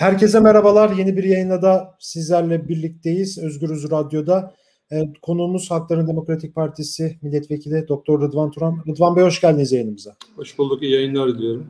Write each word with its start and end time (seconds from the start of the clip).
Herkese 0.00 0.40
merhabalar. 0.40 0.90
Yeni 0.90 1.16
bir 1.16 1.24
yayında 1.24 1.62
da 1.62 1.94
sizlerle 1.98 2.68
birlikteyiz. 2.68 3.38
Özgürüz 3.38 3.90
Radyo'da. 3.90 4.54
E, 4.92 5.12
konuğumuz 5.22 5.70
Halkların 5.70 6.06
Demokratik 6.06 6.54
Partisi 6.54 7.18
Milletvekili 7.22 7.88
Doktor 7.88 8.20
Rıdvan 8.20 8.50
Turan. 8.50 8.84
Rıdvan 8.88 9.16
Bey 9.16 9.24
hoş 9.24 9.40
geldiniz 9.40 9.72
yayınımıza. 9.72 10.16
Hoş 10.36 10.58
bulduk. 10.58 10.82
İyi 10.82 10.92
yayınlar 10.92 11.28
diliyorum. 11.28 11.66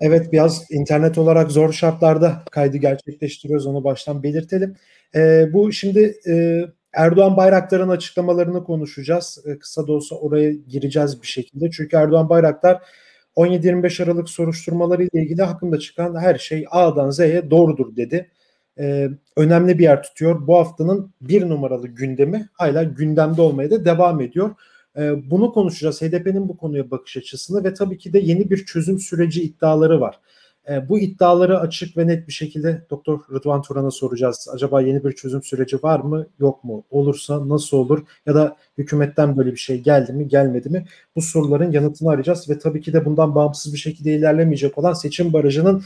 Evet 0.00 0.32
biraz 0.32 0.70
internet 0.70 1.18
olarak 1.18 1.50
zor 1.50 1.72
şartlarda 1.72 2.42
kaydı 2.50 2.76
gerçekleştiriyoruz. 2.76 3.66
Onu 3.66 3.84
baştan 3.84 4.22
belirtelim. 4.22 4.76
E, 5.14 5.48
bu 5.52 5.72
şimdi 5.72 6.14
e, 6.28 6.64
Erdoğan 6.92 7.36
Bayraktar'ın 7.36 7.88
açıklamalarını 7.88 8.64
konuşacağız. 8.64 9.44
E, 9.46 9.58
kısa 9.58 9.86
da 9.86 9.92
olsa 9.92 10.16
oraya 10.16 10.52
gireceğiz 10.52 11.22
bir 11.22 11.26
şekilde. 11.26 11.70
Çünkü 11.70 11.96
Erdoğan 11.96 12.28
Bayraktar 12.28 12.82
17-25 13.36 14.02
Aralık 14.04 14.28
soruşturmaları 14.28 15.02
ile 15.02 15.22
ilgili 15.22 15.42
hakkında 15.42 15.78
çıkan 15.78 16.20
her 16.20 16.38
şey 16.38 16.66
A'dan 16.70 17.10
Z'ye 17.10 17.50
doğrudur 17.50 17.96
dedi. 17.96 18.30
Ee, 18.78 19.08
önemli 19.36 19.78
bir 19.78 19.82
yer 19.82 20.02
tutuyor. 20.02 20.46
Bu 20.46 20.56
haftanın 20.56 21.14
bir 21.20 21.48
numaralı 21.48 21.88
gündemi 21.88 22.48
hala 22.52 22.82
gündemde 22.82 23.42
olmaya 23.42 23.70
da 23.70 23.84
devam 23.84 24.20
ediyor. 24.20 24.54
Ee, 24.96 25.30
bunu 25.30 25.52
konuşacağız. 25.52 26.02
HDP'nin 26.02 26.48
bu 26.48 26.56
konuya 26.56 26.90
bakış 26.90 27.16
açısını 27.16 27.64
ve 27.64 27.74
tabii 27.74 27.98
ki 27.98 28.12
de 28.12 28.18
yeni 28.18 28.50
bir 28.50 28.64
çözüm 28.64 28.98
süreci 28.98 29.42
iddiaları 29.42 30.00
var. 30.00 30.20
E, 30.68 30.88
bu 30.88 30.98
iddiaları 30.98 31.60
açık 31.60 31.96
ve 31.96 32.06
net 32.06 32.28
bir 32.28 32.32
şekilde 32.32 32.86
Doktor 32.90 33.20
Rıdvan 33.32 33.62
Turan'a 33.62 33.90
soracağız. 33.90 34.48
Acaba 34.54 34.80
yeni 34.80 35.04
bir 35.04 35.12
çözüm 35.12 35.42
süreci 35.42 35.76
var 35.82 36.00
mı 36.00 36.26
yok 36.38 36.64
mu? 36.64 36.84
Olursa 36.90 37.48
nasıl 37.48 37.76
olur? 37.76 38.06
Ya 38.26 38.34
da 38.34 38.56
hükümetten 38.78 39.36
böyle 39.36 39.52
bir 39.52 39.56
şey 39.56 39.80
geldi 39.80 40.12
mi 40.12 40.28
gelmedi 40.28 40.68
mi? 40.68 40.86
Bu 41.16 41.22
soruların 41.22 41.72
yanıtını 41.72 42.10
arayacağız 42.10 42.50
ve 42.50 42.58
tabii 42.58 42.80
ki 42.80 42.92
de 42.92 43.04
bundan 43.04 43.34
bağımsız 43.34 43.72
bir 43.72 43.78
şekilde 43.78 44.12
ilerlemeyecek 44.12 44.78
olan 44.78 44.92
seçim 44.92 45.32
barajının 45.32 45.82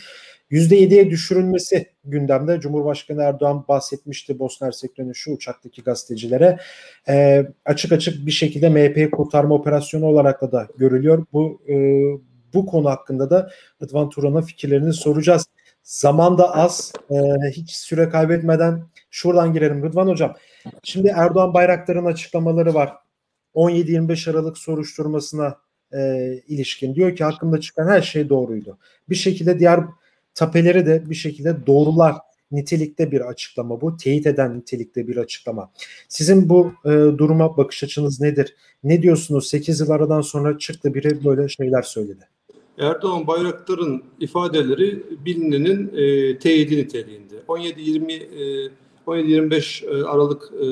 %7'ye 0.51 1.10
düşürülmesi 1.10 1.87
gündemde. 2.04 2.60
Cumhurbaşkanı 2.60 3.23
Erdoğan 3.23 3.65
bahsetmişti 3.68 4.38
Bosna 4.38 4.66
Hersek 4.66 4.99
dönüşü 4.99 5.30
uçaktaki 5.30 5.82
gazetecilere. 5.82 6.59
E, 7.09 7.46
açık 7.65 7.93
açık 7.93 8.27
bir 8.27 8.30
şekilde 8.30 8.68
MHP'yi 8.68 9.10
kurtarma 9.10 9.54
operasyonu 9.54 10.06
olarak 10.06 10.40
da, 10.43 10.52
da 10.52 10.68
görülüyor. 10.79 11.27
Bu 11.32 11.62
e, 11.68 11.74
bu 12.55 12.66
konu 12.66 12.88
hakkında 12.91 13.30
da 13.30 13.51
Rıdvan 13.83 14.09
Turan'a 14.09 14.43
fikirlerini 14.43 14.93
soracağız. 14.93 15.47
Zaman 15.83 16.38
da 16.38 16.55
az. 16.55 16.93
E, 17.11 17.16
hiç 17.51 17.71
süre 17.71 18.09
kaybetmeden 18.09 18.85
şuradan 19.11 19.52
girelim 19.52 19.83
Rıdvan 19.83 20.09
Hocam. 20.09 20.37
Şimdi 20.83 21.09
Erdoğan 21.16 21.55
Bayraktar'ın 21.55 22.05
açıklamaları 22.05 22.74
var. 22.74 22.93
17-25 23.55 24.30
Aralık 24.30 24.59
soruşturmasına 24.59 25.57
e, 25.93 26.33
ilişkin. 26.49 26.95
Diyor 26.95 27.16
ki 27.16 27.24
hakkında 27.24 27.61
çıkan 27.61 27.88
her 27.88 28.02
şey 28.02 28.29
doğruydu. 28.29 28.79
Bir 29.09 29.15
şekilde 29.15 29.59
diğer 29.59 29.80
tapeleri 30.35 30.87
de 30.87 31.11
bir 31.11 31.15
şekilde 31.15 31.66
doğrular 31.66 32.15
nitelikte 32.51 33.13
bir 33.13 33.21
açıklama 33.21 33.80
bu. 33.80 33.96
Teyit 33.96 34.27
eden 34.27 34.59
nitelikte 34.59 35.09
bir 35.09 35.16
açıklama. 35.16 35.71
Sizin 36.09 36.49
bu 36.49 36.73
e, 36.85 36.91
duruma 36.91 37.57
bakış 37.57 37.85
açınız 37.85 38.21
nedir? 38.21 38.57
Ne 38.85 39.02
diyorsunuz? 39.02 39.49
8 39.49 39.80
yıl 39.80 39.91
aradan 39.91 40.21
sonra 40.21 40.59
çıktı 40.59 40.95
biri 40.95 41.24
böyle 41.24 41.49
şeyler 41.49 41.83
söyledi. 41.83 42.29
Erdoğan 42.79 43.27
Bayraktar'ın 43.27 44.03
ifadeleri 44.21 45.03
bilinenin 45.25 45.89
e, 45.95 46.39
teyidi 46.39 46.77
niteliğinde. 46.77 47.35
17-20 47.49 48.13
e, 48.13 48.71
17-25 49.07 49.87
e, 49.87 50.05
Aralık 50.05 50.53
e, 50.61 50.67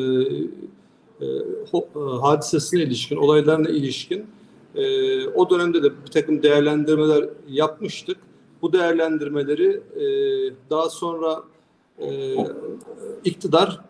e, 1.21 1.27
e, 1.27 2.21
hadisesine 2.21 2.83
ilişkin, 2.83 3.17
olaylarına 3.17 3.69
ilişkin 3.69 4.27
e, 4.75 5.27
o 5.27 5.51
dönemde 5.51 5.83
de 5.83 5.91
bir 6.07 6.11
takım 6.11 6.43
değerlendirmeler 6.43 7.29
yapmıştık. 7.49 8.17
Bu 8.63 8.73
değerlendirmeleri 8.73 9.81
e, 9.97 10.05
daha 10.71 10.91
sonra 10.91 11.43
e, 11.99 12.37
iktidar 13.25 13.81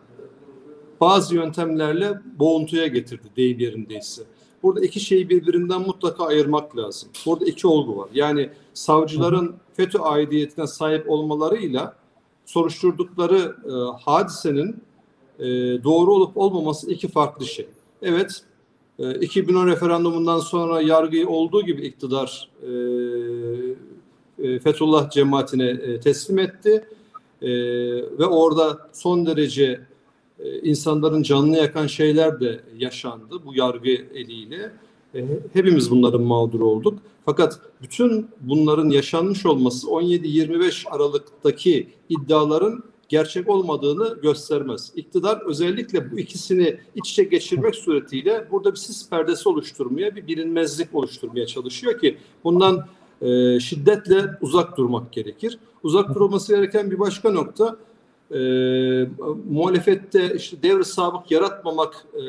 bazı 1.01 1.35
yöntemlerle 1.35 2.21
boğuntuya 2.39 2.87
getirdi 2.87 3.29
deyim 3.37 3.59
yerindeyse. 3.59 4.23
Burada 4.63 4.81
iki 4.81 5.01
şeyi 5.01 5.29
birbirinden 5.29 5.81
mutlaka 5.81 6.27
ayırmak 6.27 6.77
lazım. 6.77 7.09
Burada 7.27 7.45
iki 7.45 7.67
olgu 7.67 7.97
var. 7.97 8.09
Yani 8.15 8.51
savcıların 8.75 9.55
FETÖ 9.75 9.99
aidiyetine 9.99 10.67
sahip 10.67 11.11
olmalarıyla 11.11 11.97
soruşturdukları 12.47 13.57
e, 13.65 13.73
hadisenin 14.05 14.77
e, 15.39 15.45
doğru 15.85 16.15
olup 16.15 16.37
olmaması 16.37 16.91
iki 16.91 17.09
farklı 17.09 17.47
şey. 17.47 17.67
Evet, 18.03 18.43
e, 18.99 19.15
2010 19.15 19.67
referandumundan 19.67 20.39
sonra 20.39 20.81
yargıyı 20.81 21.29
olduğu 21.29 21.63
gibi 21.63 21.83
iktidar 21.83 22.51
e, 22.63 22.71
e, 24.39 24.59
Fethullah 24.59 25.11
cemaatine 25.11 25.69
e, 25.69 26.01
teslim 26.01 26.39
etti. 26.39 26.89
E, 27.43 27.51
ve 28.19 28.27
orada 28.27 28.89
son 28.93 29.27
derece 29.27 29.81
e, 30.45 30.61
insanların 30.61 31.23
canını 31.23 31.57
yakan 31.57 31.87
şeyler 31.87 32.41
de 32.41 32.61
yaşandı 32.79 33.35
bu 33.45 33.55
yargı 33.55 33.91
eliyle. 33.91 34.73
E, 35.15 35.25
hepimiz 35.53 35.91
bunların 35.91 36.23
mağduru 36.23 36.67
olduk. 36.67 36.99
Fakat 37.25 37.61
bütün 37.83 38.27
bunların 38.41 38.91
yaşanmış 38.91 39.47
olması 39.47 39.87
17-25 39.87 40.89
Aralık'taki 40.89 41.89
iddiaların 42.09 42.85
gerçek 43.09 43.49
olmadığını 43.49 44.21
göstermez. 44.23 44.93
İktidar 44.97 45.41
özellikle 45.47 46.13
bu 46.13 46.19
ikisini 46.19 46.77
iç 46.95 47.11
içe 47.11 47.25
geçirmek 47.25 47.75
suretiyle 47.75 48.49
burada 48.51 48.73
bir 48.73 48.77
sis 48.77 49.11
perdesi 49.11 49.49
oluşturmaya, 49.49 50.17
bir 50.17 50.27
bilinmezlik 50.27 50.95
oluşturmaya 50.95 51.47
çalışıyor 51.47 52.01
ki 52.01 52.17
bundan 52.45 52.87
e, 53.23 53.61
şiddetle 53.61 54.25
uzak 54.41 54.77
durmak 54.77 55.13
gerekir. 55.13 55.59
Uzak 55.83 56.15
durulması 56.15 56.57
gereken 56.57 56.91
bir 56.91 56.99
başka 56.99 57.31
nokta 57.31 57.77
e, 58.33 58.41
muhalefette 59.51 60.35
işte 60.37 60.63
devre 60.63 60.85
sabık 60.85 61.31
yaratmamak 61.31 62.07
e, 62.15 62.23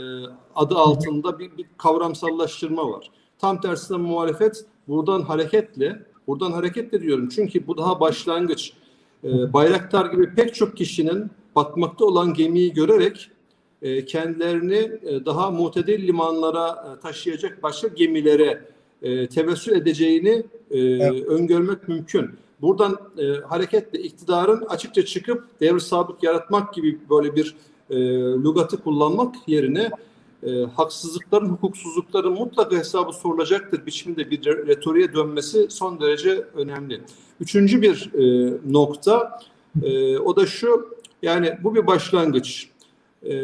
adı 0.56 0.75
altında 0.75 1.40
bir, 1.40 1.58
bir 1.58 1.66
kavramsallaştırma 1.78 2.91
var. 2.91 3.12
Tam 3.40 3.62
tersine 3.62 3.97
muhalefet 3.97 4.66
buradan 4.88 5.22
hareketle, 5.22 6.03
buradan 6.28 6.52
hareketle 6.52 7.02
diyorum 7.02 7.30
çünkü 7.30 7.68
bu 7.68 7.78
daha 7.78 8.00
başlangıç. 8.00 8.74
E, 9.24 9.53
Bayraktar 9.53 10.06
gibi 10.06 10.36
pek 10.36 10.56
çok 10.56 10.78
kişinin 10.78 11.31
batmakta 11.56 12.06
olan 12.06 12.34
gemiyi 12.34 12.74
görerek 12.74 13.30
e, 13.81 14.06
kendilerini 14.06 14.92
e, 15.03 15.25
daha 15.25 15.52
mutedil 15.52 16.08
limanlara 16.08 16.69
e, 16.69 17.02
taşıyacak 17.02 17.63
başka 17.63 17.88
gemilere 17.88 18.62
e, 19.02 19.28
tevessül 19.28 19.75
edeceğini 19.75 20.44
e, 20.72 20.80
evet. 20.80 21.25
öngörmek 21.28 21.88
mümkün. 21.88 22.30
Buradan 22.63 22.97
e, 23.18 23.25
hareketle 23.47 24.00
iktidarın 24.00 24.62
açıkça 24.62 25.06
çıkıp 25.06 25.59
devir 25.62 25.79
sabık 25.79 26.24
yaratmak 26.24 26.74
gibi 26.74 27.00
böyle 27.09 27.35
bir 27.35 27.56
e, 27.90 27.96
lügatı 28.44 28.84
kullanmak 28.84 29.35
yerine 29.47 29.91
e, 30.44 30.63
haksızlıkların, 30.63 31.50
hukuksuzlukların 31.50 32.34
mutlaka 32.34 32.75
hesabı 32.75 33.13
sorulacaktır 33.13 33.85
biçimde 33.85 34.31
bir 34.31 34.46
retoriğe 34.46 35.13
dönmesi 35.13 35.69
son 35.69 36.01
derece 36.01 36.47
önemli. 36.56 37.01
Üçüncü 37.40 37.81
bir 37.81 38.12
e, 38.13 38.53
nokta 38.66 39.40
e, 39.84 40.18
o 40.18 40.35
da 40.35 40.45
şu 40.45 40.95
yani 41.22 41.57
bu 41.63 41.75
bir 41.75 41.88
başlangıç. 41.88 42.69
E, 43.24 43.35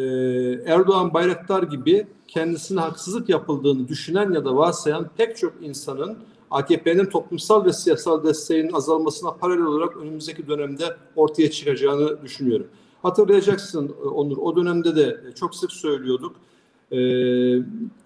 Erdoğan 0.65 1.13
Bayraktar 1.13 1.63
gibi 1.63 2.07
kendisine 2.27 2.79
haksızlık 2.79 3.29
yapıldığını 3.29 3.87
düşünen 3.87 4.31
ya 4.31 4.45
da 4.45 4.55
varsayan 4.55 5.09
pek 5.17 5.37
çok 5.37 5.53
insanın 5.61 6.17
AKP'nin 6.51 7.05
toplumsal 7.05 7.65
ve 7.65 7.73
siyasal 7.73 8.23
desteğinin 8.23 8.73
azalmasına 8.73 9.31
paralel 9.31 9.65
olarak 9.65 9.97
önümüzdeki 9.97 10.47
dönemde 10.47 10.85
ortaya 11.15 11.51
çıkacağını 11.51 12.21
düşünüyorum. 12.21 12.67
Hatırlayacaksın 13.01 13.95
e, 14.03 14.07
Onur, 14.07 14.37
o 14.37 14.55
dönemde 14.55 14.95
de 14.95 15.17
çok 15.35 15.55
sık 15.55 15.71
söylüyorduk. 15.71 16.35
E, 16.91 16.99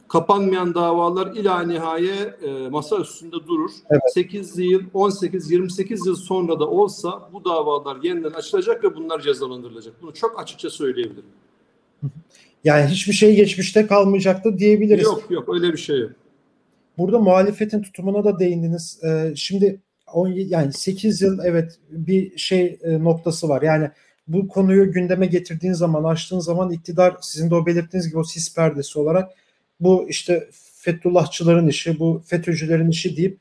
kapanmayan 0.08 0.76
davalar 0.76 1.36
ila 1.36 1.64
nihaye 1.64 2.36
e, 2.42 2.70
masa 2.70 2.98
üstünde 2.98 3.36
durur. 3.48 3.72
Evet. 3.90 4.02
8 4.14 4.60
yıl, 4.60 4.82
18, 4.94 5.52
28 5.52 6.06
yıl 6.06 6.16
sonra 6.16 6.60
da 6.60 6.68
olsa 6.68 7.30
bu 7.34 7.46
davalar 7.46 7.98
yeniden 8.04 8.32
açılacak 8.32 8.84
ve 8.84 8.96
bunlar 8.96 9.22
cezalandırılacak. 9.22 9.94
Bunu 10.02 10.14
çok 10.14 10.40
açıkça 10.40 10.70
söyleyebilirim. 10.70 11.30
Yani 12.64 12.86
hiçbir 12.86 13.14
şey 13.14 13.36
geçmişte 13.36 13.88
kalmayacaktı 13.88 14.58
diyebiliriz. 14.58 15.04
Yok 15.04 15.24
yok 15.30 15.50
öyle 15.54 15.74
bir 15.74 15.78
şey 15.78 16.00
yok. 16.00 16.12
Burada 16.98 17.20
muhalefetin 17.20 17.82
tutumuna 17.82 18.24
da 18.24 18.40
değindiniz. 18.40 19.00
Ee, 19.04 19.34
şimdi 19.36 19.82
10, 20.14 20.28
yani 20.28 20.74
8 20.74 21.22
yıl 21.22 21.40
evet 21.46 21.80
bir 21.90 22.38
şey 22.38 22.80
e, 22.84 23.04
noktası 23.04 23.50
var. 23.50 23.62
Yani 23.62 23.90
bu 24.28 24.48
konuyu 24.48 24.92
gündeme 24.92 25.26
getirdiğin 25.26 25.74
zaman, 25.74 26.04
açtığın 26.04 26.40
zaman 26.40 26.72
iktidar 26.72 27.18
sizin 27.22 27.50
de 27.50 27.56
o 27.56 27.66
belirttiğiniz 27.66 28.08
gibi 28.08 28.18
o 28.18 28.24
sis 28.24 28.56
perdesi 28.56 29.00
olarak 29.00 29.32
bu 29.80 30.10
işte 30.10 30.50
Fethullahçıların 30.76 31.68
işi, 31.68 32.00
bu 32.00 32.22
FETÖ'cülerin 32.26 32.90
işi 32.90 33.18
deyip 33.18 33.40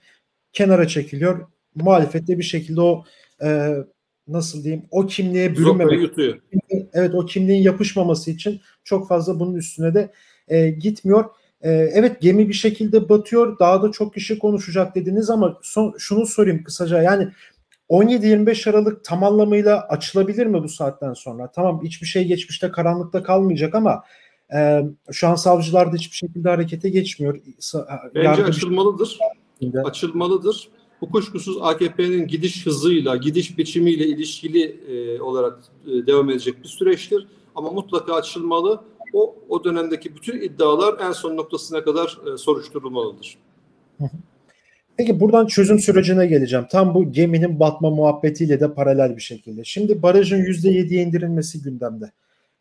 kenara 0.52 0.88
çekiliyor. 0.88 1.46
Muhalefette 1.74 2.38
bir 2.38 2.42
şekilde 2.42 2.80
o 2.80 3.04
e, 3.42 3.74
nasıl 4.28 4.64
diyeyim 4.64 4.84
o 4.90 5.06
kimliğe 5.06 5.56
bürünmemek. 5.56 6.10
Evet 6.92 7.14
o 7.14 7.26
kimliğin 7.26 7.62
yapışmaması 7.62 8.30
için 8.30 8.60
çok 8.84 9.08
fazla 9.08 9.40
bunun 9.40 9.54
üstüne 9.54 9.94
de 9.94 10.12
e, 10.48 10.70
gitmiyor. 10.70 11.24
E, 11.62 11.70
evet 11.70 12.20
gemi 12.20 12.48
bir 12.48 12.54
şekilde 12.54 13.08
batıyor. 13.08 13.58
Daha 13.58 13.82
da 13.82 13.90
çok 13.90 14.14
kişi 14.14 14.38
konuşacak 14.38 14.94
dediniz 14.94 15.30
ama 15.30 15.58
son, 15.62 15.94
şunu 15.98 16.26
sorayım 16.26 16.64
kısaca 16.64 17.02
yani 17.02 17.28
17-25 17.90 18.70
Aralık 18.70 19.04
tam 19.04 19.24
anlamıyla 19.24 19.80
açılabilir 19.88 20.46
mi 20.46 20.62
bu 20.62 20.68
saatten 20.68 21.12
sonra? 21.12 21.50
Tamam 21.54 21.82
hiçbir 21.84 22.06
şey 22.06 22.24
geçmişte 22.24 22.70
karanlıkta 22.70 23.22
kalmayacak 23.22 23.74
ama 23.74 24.02
e, 24.54 24.82
şu 25.12 25.28
an 25.28 25.34
savcılar 25.34 25.92
da 25.92 25.96
hiçbir 25.96 26.16
şekilde 26.16 26.48
harekete 26.48 26.90
geçmiyor. 26.90 27.40
Bence 28.14 28.26
Yargı 28.26 28.44
açılmalıdır. 28.44 29.18
Şey... 29.60 29.70
Açılmalıdır. 29.84 30.68
Bu 31.00 31.10
kuşkusuz 31.10 31.56
AKP'nin 31.60 32.26
gidiş 32.26 32.66
hızıyla, 32.66 33.16
gidiş 33.16 33.58
biçimiyle 33.58 34.06
ilişkili 34.06 34.62
e, 34.88 35.20
olarak 35.20 35.58
e, 35.86 36.06
devam 36.06 36.30
edecek 36.30 36.62
bir 36.62 36.68
süreçtir. 36.68 37.26
Ama 37.54 37.70
mutlaka 37.70 38.14
açılmalı. 38.14 38.80
O, 39.12 39.34
o 39.48 39.64
dönemdeki 39.64 40.16
bütün 40.16 40.40
iddialar 40.40 41.06
en 41.08 41.12
son 41.12 41.36
noktasına 41.36 41.84
kadar 41.84 42.18
e, 42.34 42.36
soruşturulmalıdır. 42.36 43.38
Peki 44.96 45.20
buradan 45.20 45.46
çözüm 45.46 45.78
sürecine 45.78 46.26
geleceğim. 46.26 46.66
Tam 46.70 46.94
bu 46.94 47.12
geminin 47.12 47.60
batma 47.60 47.90
muhabbetiyle 47.90 48.60
de 48.60 48.74
paralel 48.74 49.16
bir 49.16 49.22
şekilde. 49.22 49.64
Şimdi 49.64 50.02
barajın 50.02 50.44
%7'ye 50.44 51.02
indirilmesi 51.02 51.62
gündemde. 51.62 52.12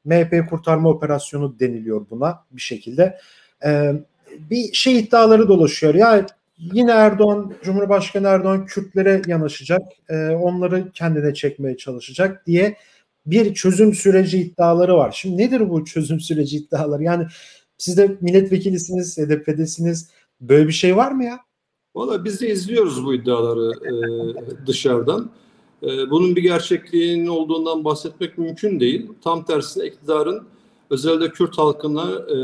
MHP 0.05 0.49
kurtarma 0.49 0.89
operasyonu 0.89 1.59
deniliyor 1.59 2.05
buna 2.09 2.43
bir 2.51 2.61
şekilde. 2.61 3.17
Ee, 3.65 3.93
bir 4.49 4.73
şey 4.73 4.99
iddiaları 4.99 5.47
dolaşıyor. 5.47 5.93
Ya 5.93 6.25
yine 6.57 6.91
Erdoğan, 6.91 7.53
Cumhurbaşkanı 7.63 8.27
Erdoğan 8.27 8.65
Kürtlere 8.65 9.21
yanaşacak, 9.27 9.81
e, 10.09 10.29
onları 10.29 10.91
kendine 10.91 11.33
çekmeye 11.33 11.77
çalışacak 11.77 12.47
diye 12.47 12.75
bir 13.25 13.53
çözüm 13.53 13.93
süreci 13.93 14.37
iddiaları 14.37 14.97
var. 14.97 15.11
Şimdi 15.21 15.37
nedir 15.37 15.69
bu 15.69 15.85
çözüm 15.85 16.19
süreci 16.19 16.57
iddiaları? 16.57 17.03
Yani 17.03 17.25
siz 17.77 17.97
de 17.97 18.17
milletvekilisiniz, 18.21 19.17
HDP'desiniz. 19.17 20.09
Böyle 20.41 20.67
bir 20.67 20.73
şey 20.73 20.95
var 20.95 21.11
mı 21.11 21.23
ya? 21.23 21.39
Valla 21.95 22.25
biz 22.25 22.41
de 22.41 22.49
izliyoruz 22.49 23.05
bu 23.05 23.13
iddiaları 23.13 23.71
e, 23.87 24.67
dışarıdan. 24.67 25.29
E, 25.83 26.09
bunun 26.09 26.35
bir 26.35 26.41
gerçekliğinin 26.41 27.27
olduğundan 27.27 27.85
bahsetmek 27.85 28.37
mümkün 28.37 28.79
değil. 28.79 29.09
Tam 29.23 29.45
tersine 29.45 29.85
iktidarın 29.85 30.43
özellikle 30.89 31.29
Kürt 31.29 31.57
halkına 31.57 32.11
e, 32.11 32.35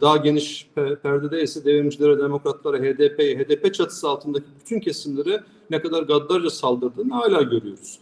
daha 0.00 0.16
geniş 0.16 0.68
perdede 1.02 1.42
ise 1.42 1.64
devrimcilere, 1.64 2.18
demokratlara, 2.18 2.78
HDP'ye, 2.78 3.38
HDP 3.38 3.74
çatısı 3.74 4.08
altındaki 4.08 4.46
bütün 4.60 4.80
kesimlere 4.80 5.42
ne 5.70 5.80
kadar 5.80 6.02
gaddarca 6.02 6.50
saldırdığını 6.50 7.14
hala 7.14 7.42
görüyoruz. 7.42 7.98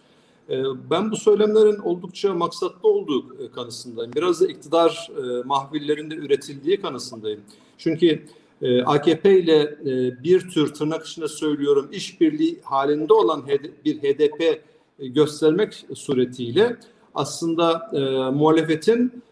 E, 0.51 0.63
ben 0.91 1.11
bu 1.11 1.17
söylemlerin 1.17 1.79
oldukça 1.79 2.35
maksatlı 2.35 2.89
olduğu 2.89 3.45
e, 3.45 3.51
kanısındayım. 3.51 4.13
Biraz 4.13 4.41
da 4.41 4.47
iktidar 4.47 5.11
e, 5.19 5.43
mahvillerinde 5.43 6.15
üretildiği 6.15 6.81
kanısındayım. 6.81 7.41
Çünkü 7.79 8.23
e, 8.63 8.83
AKP 8.83 9.41
ile 9.41 9.79
bir 10.25 10.51
tür 10.51 10.75
tırnak 10.75 11.07
içinde 11.07 11.29
söylüyorum 11.29 11.89
işbirliği 11.93 12.61
halinde 12.63 13.13
olan 13.13 13.45
bir 13.85 13.99
HDP 13.99 14.63
göstermek 14.99 15.87
suretiyle 15.95 16.77
aslında 17.15 17.91
muhalefetin 18.35 19.23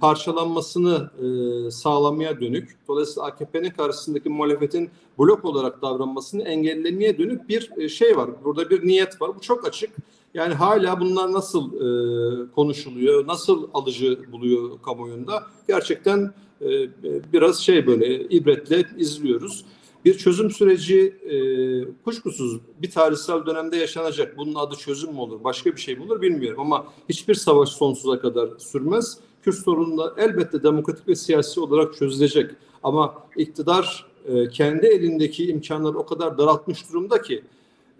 parçalanmasını 0.00 1.10
sağlamaya 1.70 2.40
dönük, 2.40 2.76
dolayısıyla 2.88 3.26
AKP'nin 3.26 3.70
karşısındaki 3.70 4.28
muhalefetin 4.28 4.90
blok 5.18 5.44
olarak 5.44 5.82
davranmasını 5.82 6.42
engellemeye 6.42 7.18
dönük 7.18 7.48
bir 7.48 7.88
şey 7.88 8.16
var. 8.16 8.30
Burada 8.44 8.70
bir 8.70 8.86
niyet 8.86 9.20
var. 9.20 9.30
Bu 9.36 9.40
çok 9.40 9.66
açık. 9.66 9.90
Yani 10.36 10.54
hala 10.54 11.00
bunlar 11.00 11.32
nasıl 11.32 11.72
e, 11.74 12.50
konuşuluyor, 12.50 13.26
nasıl 13.26 13.68
alıcı 13.74 14.32
buluyor 14.32 14.82
kamuoyunda 14.82 15.42
gerçekten 15.68 16.34
e, 16.60 16.68
biraz 17.32 17.58
şey 17.58 17.86
böyle 17.86 18.20
ibretle 18.20 18.84
izliyoruz. 18.98 19.64
Bir 20.04 20.18
çözüm 20.18 20.50
süreci 20.50 21.00
e, 21.00 21.36
kuşkusuz 22.04 22.60
bir 22.82 22.90
tarihsel 22.90 23.46
dönemde 23.46 23.76
yaşanacak. 23.76 24.38
Bunun 24.38 24.54
adı 24.54 24.74
çözüm 24.74 25.12
mü 25.12 25.20
olur, 25.20 25.44
başka 25.44 25.72
bir 25.72 25.80
şey 25.80 25.96
mi 25.96 26.02
olur 26.02 26.22
bilmiyorum 26.22 26.60
ama 26.60 26.86
hiçbir 27.08 27.34
savaş 27.34 27.68
sonsuza 27.68 28.20
kadar 28.20 28.48
sürmez. 28.58 29.18
Kürt 29.42 29.56
sorunu 29.56 29.98
da 29.98 30.14
elbette 30.18 30.62
demokratik 30.62 31.08
ve 31.08 31.14
siyasi 31.14 31.60
olarak 31.60 31.94
çözülecek. 31.94 32.50
Ama 32.82 33.14
iktidar 33.36 34.06
e, 34.26 34.48
kendi 34.48 34.86
elindeki 34.86 35.48
imkanları 35.48 35.98
o 35.98 36.06
kadar 36.06 36.38
daraltmış 36.38 36.88
durumda 36.88 37.22
ki 37.22 37.44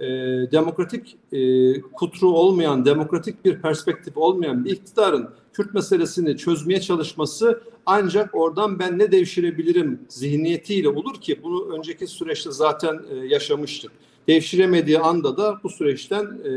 e, 0.00 0.06
demokratik 0.52 1.16
e, 1.32 1.80
kutru 1.80 2.28
olmayan, 2.28 2.84
demokratik 2.84 3.44
bir 3.44 3.62
perspektif 3.62 4.16
olmayan 4.16 4.64
bir 4.64 4.70
iktidarın 4.70 5.28
Kürt 5.56 5.74
meselesini 5.74 6.36
çözmeye 6.36 6.80
çalışması 6.80 7.62
ancak 7.86 8.34
oradan 8.34 8.78
ben 8.78 8.98
ne 8.98 9.12
devşirebilirim 9.12 10.00
zihniyetiyle 10.08 10.88
olur 10.88 11.20
ki 11.20 11.40
bunu 11.42 11.76
önceki 11.76 12.06
süreçte 12.06 12.50
zaten 12.52 13.00
e, 13.10 13.26
yaşamıştık. 13.26 13.92
Devşiremediği 14.28 14.98
anda 14.98 15.36
da 15.36 15.60
bu 15.64 15.68
süreçten 15.68 16.24
e, 16.24 16.52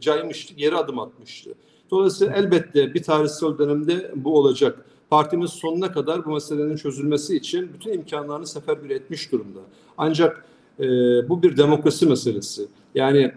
caymıştı, 0.00 0.54
geri 0.54 0.76
adım 0.76 0.98
atmıştı. 0.98 1.50
Dolayısıyla 1.90 2.34
elbette 2.36 2.94
bir 2.94 3.02
tarihsel 3.02 3.58
dönemde 3.58 4.12
bu 4.16 4.38
olacak. 4.38 4.84
Partimiz 5.10 5.50
sonuna 5.50 5.92
kadar 5.92 6.24
bu 6.24 6.30
meselenin 6.30 6.76
çözülmesi 6.76 7.36
için 7.36 7.70
bütün 7.74 7.92
imkanlarını 7.92 8.46
seferber 8.46 8.90
etmiş 8.90 9.32
durumda. 9.32 9.60
Ancak 9.98 10.44
e, 10.80 10.84
bu 11.28 11.42
bir 11.42 11.56
demokrasi 11.56 12.06
meselesi. 12.06 12.66
Yani 12.94 13.32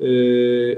e, 0.00 0.08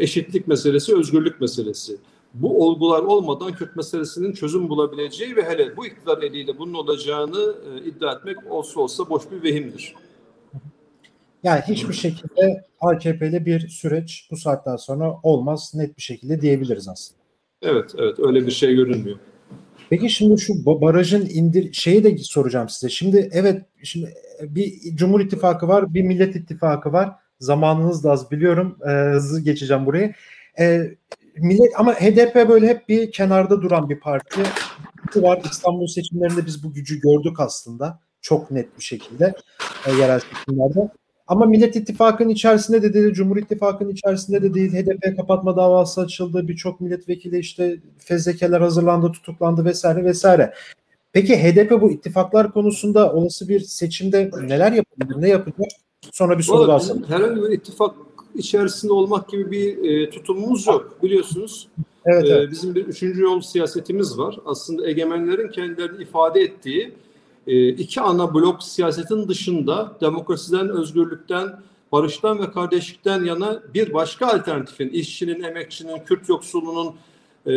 eşitlik 0.04 0.48
meselesi, 0.48 0.96
özgürlük 0.96 1.40
meselesi. 1.40 1.96
Bu 2.34 2.66
olgular 2.66 3.02
olmadan 3.02 3.52
Kürt 3.52 3.76
meselesinin 3.76 4.32
çözüm 4.32 4.68
bulabileceği 4.68 5.36
ve 5.36 5.42
hele 5.42 5.76
bu 5.76 5.86
iktidar 5.86 6.22
eliyle 6.22 6.58
bunun 6.58 6.74
olacağını 6.74 7.54
e, 7.66 7.84
iddia 7.84 8.12
etmek 8.12 8.36
olsa 8.50 8.80
olsa 8.80 9.10
boş 9.10 9.22
bir 9.30 9.42
vehimdir. 9.42 9.94
Yani 11.42 11.60
hiçbir 11.68 11.94
şekilde 11.94 12.64
AKP'li 12.80 13.46
bir 13.46 13.68
süreç 13.68 14.28
bu 14.30 14.36
saatten 14.36 14.76
sonra 14.76 15.14
olmaz 15.22 15.72
net 15.74 15.96
bir 15.96 16.02
şekilde 16.02 16.40
diyebiliriz 16.40 16.88
aslında. 16.88 17.22
Evet, 17.62 17.94
evet 17.98 18.20
öyle 18.20 18.46
bir 18.46 18.50
şey 18.50 18.74
görünmüyor. 18.74 19.18
Peki 19.92 20.10
şimdi 20.10 20.40
şu 20.40 20.66
barajın 20.66 21.26
indir 21.26 21.72
şeyi 21.72 22.04
de 22.04 22.18
soracağım 22.18 22.68
size. 22.68 22.88
Şimdi 22.88 23.30
evet 23.32 23.62
şimdi 23.82 24.14
bir 24.42 24.96
Cumhur 24.96 25.20
İttifakı 25.20 25.68
var, 25.68 25.94
bir 25.94 26.02
Millet 26.02 26.36
İttifakı 26.36 26.92
var. 26.92 27.12
Zamanınız 27.40 28.04
da 28.04 28.10
az 28.10 28.30
biliyorum. 28.30 28.78
E, 28.88 28.90
hızlı 28.90 29.40
geçeceğim 29.40 29.86
burayı. 29.86 30.14
E, 30.58 30.90
millet 31.36 31.72
ama 31.76 31.94
HDP 31.94 32.48
böyle 32.48 32.68
hep 32.68 32.88
bir 32.88 33.12
kenarda 33.12 33.62
duran 33.62 33.88
bir 33.88 34.00
parti. 34.00 34.40
Var 35.16 35.40
İstanbul 35.44 35.86
seçimlerinde 35.86 36.46
biz 36.46 36.64
bu 36.64 36.72
gücü 36.72 37.00
gördük 37.00 37.40
aslında. 37.40 38.00
Çok 38.20 38.50
net 38.50 38.78
bir 38.78 38.84
şekilde 38.84 39.34
e, 39.86 39.92
yerel 39.92 40.20
seçimlerde. 40.20 40.88
Ama 41.26 41.46
Millet 41.46 41.76
İttifakı'nın 41.76 42.28
içerisinde 42.28 42.82
de 42.82 42.94
değil, 42.94 43.12
Cumhur 43.12 43.36
İttifakı'nın 43.36 43.90
içerisinde 43.90 44.42
de 44.42 44.54
değil. 44.54 44.72
HDP 44.72 45.16
kapatma 45.16 45.56
davası 45.56 46.00
açıldı. 46.00 46.48
Birçok 46.48 46.80
milletvekili 46.80 47.38
işte 47.38 47.78
fezlekeler 47.98 48.60
hazırlandı, 48.60 49.12
tutuklandı 49.12 49.64
vesaire 49.64 50.04
vesaire. 50.04 50.54
Peki 51.12 51.36
HDP 51.36 51.80
bu 51.80 51.90
ittifaklar 51.90 52.52
konusunda 52.52 53.12
olası 53.12 53.48
bir 53.48 53.60
seçimde 53.60 54.30
neler 54.42 54.72
yapabilir, 54.72 55.22
ne 55.22 55.28
yapacak? 55.28 55.70
Sonra 56.12 56.38
bir 56.38 56.42
soru 56.42 56.68
daha 56.68 56.80
Herhangi 57.08 57.42
bir 57.42 57.50
ittifak 57.50 57.94
içerisinde 58.34 58.92
olmak 58.92 59.28
gibi 59.28 59.50
bir 59.50 59.90
e, 59.90 60.10
tutumumuz 60.10 60.66
yok 60.66 60.98
biliyorsunuz. 61.02 61.68
Evet, 62.06 62.24
e, 62.24 62.28
evet. 62.28 62.50
bizim 62.50 62.74
bir 62.74 62.86
üçüncü 62.86 63.22
yol 63.22 63.40
siyasetimiz 63.40 64.18
var. 64.18 64.38
Aslında 64.46 64.88
egemenlerin 64.88 65.48
kendilerini 65.48 66.02
ifade 66.02 66.40
ettiği 66.40 66.82
e, 66.84 66.92
iki 67.46 68.00
ana 68.00 68.34
blok 68.34 68.62
siyasetin 68.62 69.28
dışında 69.28 69.96
demokrasiden, 70.00 70.68
özgürlükten, 70.68 71.60
barıştan 71.92 72.38
ve 72.38 72.50
kardeşlikten 72.50 73.24
yana 73.24 73.62
bir 73.74 73.94
başka 73.94 74.26
alternatifin, 74.26 74.88
işçinin, 74.88 75.42
emekçinin, 75.42 75.98
Kürt 76.06 76.28
yoksulunun, 76.28 76.94
e, 77.46 77.52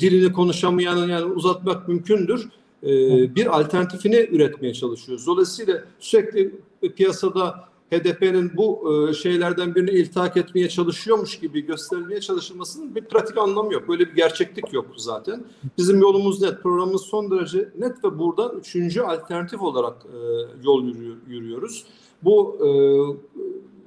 dilini 0.00 0.32
konuşamayanın 0.32 1.08
yani 1.08 1.24
uzatmak 1.24 1.88
mümkündür. 1.88 2.48
E, 2.82 2.88
bir 3.34 3.60
alternatifini 3.60 4.16
üretmeye 4.16 4.74
çalışıyoruz. 4.74 5.26
Dolayısıyla 5.26 5.84
sürekli 5.98 6.54
piyasada 6.96 7.68
HDP'nin 7.92 8.56
bu 8.56 8.92
e, 9.08 9.14
şeylerden 9.14 9.74
birini 9.74 9.90
iltihak 9.90 10.36
etmeye 10.36 10.68
çalışıyormuş 10.68 11.40
gibi 11.40 11.66
gösterilmeye 11.66 12.20
çalışılmasının 12.20 12.94
bir 12.94 13.04
pratik 13.04 13.38
anlamı 13.38 13.72
yok. 13.72 13.88
Böyle 13.88 14.06
bir 14.06 14.14
gerçeklik 14.14 14.72
yok 14.72 14.86
zaten. 14.96 15.44
Bizim 15.78 16.00
yolumuz 16.00 16.42
net, 16.42 16.62
programımız 16.62 17.02
son 17.02 17.30
derece 17.30 17.68
net 17.78 18.04
ve 18.04 18.18
buradan 18.18 18.58
üçüncü 18.58 19.00
alternatif 19.00 19.62
olarak 19.62 19.96
e, 20.04 20.18
yol 20.62 20.84
yürüyor, 20.84 21.16
yürüyoruz. 21.28 21.84
Bu 22.22 22.58
e, 22.66 22.70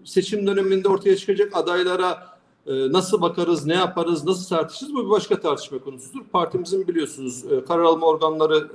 seçim 0.04 0.48
döneminde 0.48 0.88
ortaya 0.88 1.16
çıkacak 1.16 1.56
adaylara 1.56 2.30
nasıl 2.68 3.22
bakarız, 3.22 3.66
ne 3.66 3.74
yaparız, 3.74 4.26
nasıl 4.26 4.50
tartışırız 4.50 4.94
bu 4.94 5.06
bir 5.06 5.10
başka 5.10 5.40
tartışma 5.40 5.80
konusudur. 5.80 6.20
Partimizin 6.32 6.88
biliyorsunuz 6.88 7.46
karar 7.68 7.84
alma 7.84 8.08
organları 8.08 8.68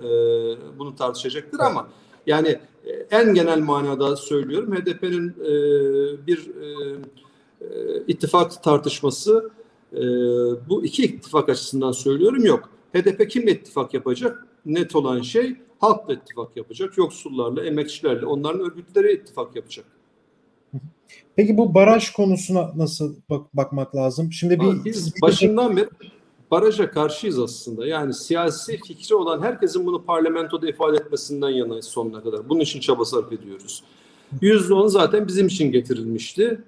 bunu 0.79 0.97
tartışacaktır 0.97 1.59
ama 1.61 1.89
yani 2.27 2.59
en 3.11 3.35
genel 3.35 3.59
manada 3.61 4.17
söylüyorum 4.17 4.75
HDP'nin 4.75 5.29
e, 5.31 5.53
bir 6.27 6.39
e, 6.39 6.97
e, 7.61 7.67
ittifak 8.09 8.63
tartışması 8.63 9.51
e, 9.93 10.01
bu 10.69 10.85
iki 10.85 11.05
ittifak 11.05 11.49
açısından 11.49 11.93
söylüyorum 11.93 12.45
yok. 12.45 12.71
HDP 12.95 13.31
kimle 13.31 13.53
ittifak 13.53 13.95
yapacak? 13.95 14.47
Net 14.67 14.97
olan 14.97 15.21
şey 15.21 15.57
halkla 15.79 16.15
ittifak 16.15 16.57
yapacak. 16.57 16.99
Yoksullarla, 16.99 17.65
emekçilerle, 17.65 18.27
onların 18.27 18.61
örgütleri 18.61 19.13
ittifak 19.13 19.57
yapacak. 19.57 19.87
Peki 21.37 21.57
bu 21.57 21.75
baraj 21.75 22.11
konusuna 22.11 22.73
nasıl 22.77 23.17
bak 23.31 23.57
bakmak 23.57 23.97
lazım? 23.97 24.33
Şimdi 24.33 24.61
bir 24.61 24.85
biz 24.85 25.23
başından 25.23 25.77
beri 25.77 25.89
baraja 26.51 26.91
karşıyız 26.91 27.39
aslında. 27.39 27.87
Yani 27.87 28.15
siyasi 28.15 28.81
fikri 28.87 29.15
olan 29.15 29.43
herkesin 29.43 29.87
bunu 29.87 30.05
parlamentoda 30.05 30.69
ifade 30.69 30.97
etmesinden 30.97 31.51
yanayız 31.51 31.85
sonuna 31.85 32.23
kadar. 32.23 32.49
Bunun 32.49 32.61
için 32.61 32.81
çaba 32.81 33.05
sarf 33.05 33.33
ediyoruz. 33.33 33.83
%10 34.43 34.89
zaten 34.89 35.29
bizim 35.29 35.47
için 35.47 35.73
getirilmişti. 35.73 36.61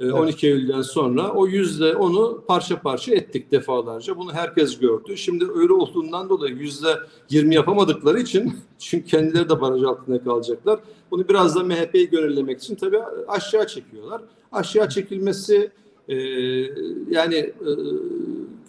12 0.00 0.46
ee. 0.46 0.50
Eylül'den 0.50 0.82
sonra 0.82 1.32
o 1.32 1.46
yüzde 1.46 1.96
onu 1.96 2.44
parça 2.48 2.80
parça 2.80 3.14
ettik 3.14 3.50
defalarca. 3.50 4.16
Bunu 4.16 4.32
herkes 4.32 4.78
gördü. 4.78 5.16
Şimdi 5.16 5.44
öyle 5.54 5.72
olduğundan 5.72 6.28
dolayı 6.28 6.54
yüzde 6.54 6.98
20 7.30 7.54
yapamadıkları 7.54 8.20
için 8.20 8.52
çünkü 8.78 9.06
kendileri 9.06 9.48
de 9.48 9.60
baraj 9.60 9.82
altında 9.82 10.24
kalacaklar. 10.24 10.80
Bunu 11.10 11.28
biraz 11.28 11.56
da 11.56 11.64
MHP'yi 11.64 12.10
gönüllemek 12.10 12.58
için 12.58 12.74
tabii 12.74 12.98
aşağı 13.28 13.66
çekiyorlar. 13.66 14.22
Aşağı 14.52 14.88
çekilmesi 14.88 15.70
e, 16.08 16.16
yani 17.10 17.36
e, 17.36 17.70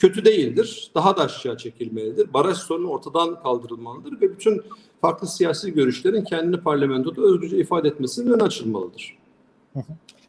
kötü 0.04 0.26
değildir. 0.26 0.92
Daha 0.96 1.18
da 1.18 1.24
aşağı 1.24 1.58
çekilmelidir. 1.58 2.34
Baraj 2.34 2.58
sorunu 2.58 2.88
ortadan 2.88 3.44
kaldırılmalıdır 3.44 4.22
ve 4.22 4.32
bütün 4.32 4.62
farklı 5.02 5.28
siyasi 5.28 5.74
görüşlerin 5.74 6.24
kendini 6.24 6.62
parlamentoda 6.62 7.22
özgürce 7.22 7.58
ifade 7.58 7.88
etmesinin 7.88 8.32
önü 8.32 8.44
açılmalıdır. 8.44 9.18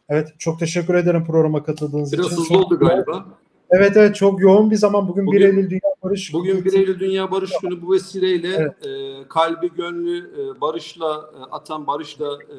Evet 0.09 0.27
çok 0.37 0.59
teşekkür 0.59 0.93
ederim 0.93 1.25
programa 1.25 1.63
katıldığınız 1.63 2.13
Biraz 2.13 2.25
için. 2.25 2.37
Biraz 2.37 2.49
hızlı 2.49 2.57
oldu 2.57 2.79
galiba. 2.79 3.25
Evet 3.69 3.97
evet 3.97 4.15
çok 4.15 4.41
yoğun 4.41 4.71
bir 4.71 4.75
zaman. 4.75 5.07
Bugün, 5.07 5.27
bugün 5.27 5.39
1 5.39 5.45
Eylül 5.45 5.69
Dünya 5.69 5.91
Barış 6.03 6.31
Günü. 6.31 6.41
Bugün 6.41 6.65
1 6.65 6.73
Eylül 6.73 6.99
Dünya 6.99 7.31
Barış 7.31 7.51
Günü 7.61 7.81
bu 7.81 7.93
vesileyle 7.93 8.55
evet. 8.55 8.85
e, 8.85 9.27
kalbi 9.27 9.73
gönlü 9.75 10.17
e, 10.17 10.61
barışla 10.61 11.31
e, 11.39 11.51
atan, 11.51 11.87
barışla 11.87 12.37
e, 12.43 12.57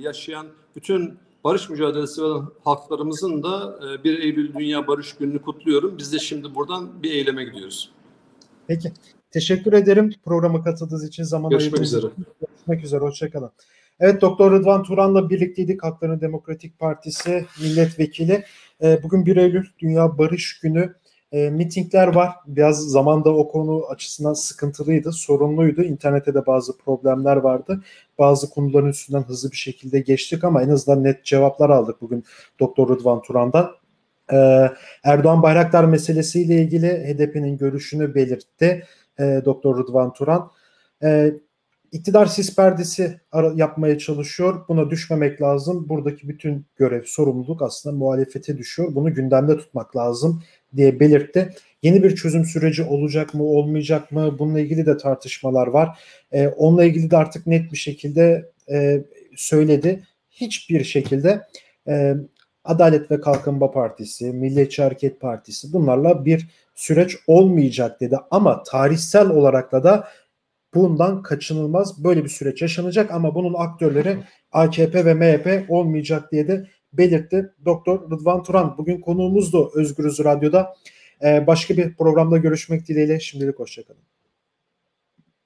yaşayan 0.00 0.46
bütün 0.76 1.18
barış 1.48 1.70
mücadelesi 1.70 2.22
veren 2.22 2.42
halklarımızın 2.64 3.42
da 3.42 3.78
e, 4.00 4.04
1 4.04 4.18
Eylül 4.18 4.54
Dünya 4.54 4.86
Barış 4.86 5.16
Günü'nü 5.16 5.42
kutluyorum. 5.42 5.98
Biz 5.98 6.12
de 6.12 6.18
şimdi 6.18 6.54
buradan 6.54 7.02
bir 7.02 7.10
eyleme 7.10 7.44
gidiyoruz. 7.44 7.90
Peki. 8.66 8.92
Teşekkür 9.30 9.72
ederim 9.72 10.12
programa 10.24 10.64
katıldığınız 10.64 11.08
için. 11.08 11.22
Zaman 11.22 11.50
Görüşmek 11.50 11.80
üzere. 11.80 12.06
Görüşmek 12.40 12.84
üzere. 12.84 13.00
Hoşçakalın. 13.00 13.50
Evet 14.00 14.20
Doktor 14.20 14.52
Rıdvan 14.52 14.82
Turan'la 14.82 15.30
birlikteydik. 15.30 15.82
Hakların 15.82 16.20
Demokratik 16.20 16.78
Partisi 16.78 17.46
milletvekili. 17.62 18.44
Ee, 18.82 19.00
bugün 19.02 19.26
1 19.26 19.36
Eylül 19.36 19.66
Dünya 19.78 20.18
Barış 20.18 20.60
Günü. 20.60 20.94
E, 21.32 21.50
mitingler 21.50 22.06
var. 22.14 22.32
Biraz 22.46 22.90
zamanda 22.90 23.30
o 23.34 23.48
konu 23.48 23.86
açısından 23.86 24.34
sıkıntılıydı, 24.34 25.12
sorunluydu. 25.12 25.82
İnternette 25.82 26.34
de 26.34 26.46
bazı 26.46 26.78
problemler 26.78 27.36
vardı. 27.36 27.82
Bazı 28.18 28.50
konuların 28.50 28.88
üstünden 28.88 29.22
hızlı 29.22 29.50
bir 29.50 29.56
şekilde 29.56 30.00
geçtik 30.00 30.44
ama 30.44 30.62
en 30.62 30.68
azından 30.68 31.04
net 31.04 31.24
cevaplar 31.24 31.70
aldık 31.70 32.00
bugün 32.00 32.24
Doktor 32.60 32.88
Rıdvan 32.88 33.22
Turan'dan. 33.22 33.70
Ee, 34.32 34.70
Erdoğan 35.04 35.42
Bayraktar 35.42 35.84
meselesiyle 35.84 36.62
ilgili 36.62 36.88
HDP'nin 36.88 37.58
görüşünü 37.58 38.14
belirtti 38.14 38.84
e, 39.20 39.42
Doktor 39.44 39.78
Rıdvan 39.78 40.12
Turan. 40.12 40.50
E, 41.02 41.32
iktidar 41.92 42.26
sis 42.26 42.56
perdesi 42.56 43.20
yapmaya 43.54 43.98
çalışıyor. 43.98 44.64
Buna 44.68 44.90
düşmemek 44.90 45.42
lazım. 45.42 45.88
Buradaki 45.88 46.28
bütün 46.28 46.66
görev, 46.76 47.02
sorumluluk 47.04 47.62
aslında 47.62 47.96
muhalefete 47.96 48.58
düşüyor. 48.58 48.94
Bunu 48.94 49.14
gündemde 49.14 49.58
tutmak 49.58 49.96
lazım 49.96 50.42
diye 50.76 51.00
belirtti. 51.00 51.50
Yeni 51.82 52.02
bir 52.02 52.16
çözüm 52.16 52.44
süreci 52.44 52.82
olacak 52.82 53.34
mı, 53.34 53.42
olmayacak 53.42 54.12
mı? 54.12 54.38
Bununla 54.38 54.60
ilgili 54.60 54.86
de 54.86 54.96
tartışmalar 54.96 55.66
var. 55.66 55.98
E, 56.32 56.48
onunla 56.48 56.84
ilgili 56.84 57.10
de 57.10 57.16
artık 57.16 57.46
net 57.46 57.72
bir 57.72 57.76
şekilde 57.76 58.50
e, 58.70 59.04
söyledi. 59.36 60.02
Hiçbir 60.30 60.84
şekilde 60.84 61.42
e, 61.88 62.14
Adalet 62.64 63.10
ve 63.10 63.20
Kalkınma 63.20 63.70
Partisi, 63.70 64.32
Milliyetçi 64.32 64.82
Hareket 64.82 65.20
Partisi 65.20 65.72
bunlarla 65.72 66.24
bir 66.24 66.48
süreç 66.74 67.16
olmayacak 67.26 68.00
dedi. 68.00 68.16
Ama 68.30 68.62
tarihsel 68.62 69.30
olarak 69.30 69.72
da 69.72 69.84
da 69.84 70.08
bundan 70.74 71.22
kaçınılmaz 71.22 72.04
böyle 72.04 72.24
bir 72.24 72.28
süreç 72.28 72.62
yaşanacak 72.62 73.10
ama 73.10 73.34
bunun 73.34 73.54
aktörleri 73.54 74.16
AKP 74.52 75.04
ve 75.04 75.14
MHP 75.14 75.70
olmayacak 75.70 76.32
diye 76.32 76.48
de 76.48 76.66
belirtti. 76.92 77.52
Doktor 77.64 78.10
Rıdvan 78.10 78.42
Turan 78.42 78.74
bugün 78.78 79.00
konuğumuzdu 79.00 79.70
Özgürüz 79.74 80.18
Radyo'da. 80.18 80.74
Ee, 81.24 81.46
başka 81.46 81.76
bir 81.76 81.94
programda 81.94 82.36
görüşmek 82.36 82.88
dileğiyle 82.88 83.20
şimdilik 83.20 83.58
hoşçakalın. 83.58 84.02